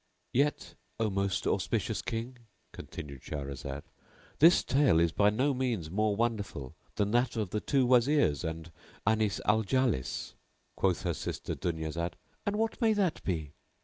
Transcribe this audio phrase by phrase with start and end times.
[0.33, 2.39] Yet, O most auspicious King!
[2.73, 3.83] (continued Shahrazad)
[4.39, 8.71] this tale is by no means more wonderful than that of the two Wazirs and
[9.05, 10.33] Anís al Jalís.
[10.75, 12.15] Quoth her sister Dunyazad,
[12.47, 13.53] "And what may that be?"